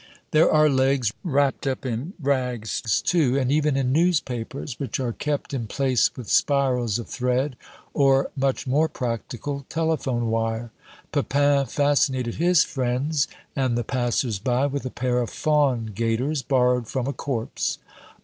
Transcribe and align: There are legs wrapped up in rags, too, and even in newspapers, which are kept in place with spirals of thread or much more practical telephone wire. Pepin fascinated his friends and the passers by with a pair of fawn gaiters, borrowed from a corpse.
There 0.31 0.51
are 0.51 0.67
legs 0.67 1.13
wrapped 1.23 1.67
up 1.67 1.85
in 1.85 2.13
rags, 2.19 3.03
too, 3.05 3.37
and 3.37 3.51
even 3.51 3.77
in 3.77 3.91
newspapers, 3.91 4.79
which 4.79 4.99
are 4.99 5.13
kept 5.13 5.53
in 5.53 5.67
place 5.67 6.09
with 6.15 6.27
spirals 6.27 6.97
of 6.97 7.07
thread 7.07 7.55
or 7.93 8.31
much 8.35 8.65
more 8.65 8.89
practical 8.89 9.63
telephone 9.69 10.31
wire. 10.31 10.71
Pepin 11.11 11.67
fascinated 11.67 12.33
his 12.37 12.63
friends 12.63 13.27
and 13.55 13.77
the 13.77 13.83
passers 13.83 14.39
by 14.39 14.65
with 14.65 14.87
a 14.87 14.89
pair 14.89 15.19
of 15.21 15.29
fawn 15.29 15.91
gaiters, 15.93 16.41
borrowed 16.41 16.87
from 16.87 17.05
a 17.05 17.13
corpse. 17.13 17.77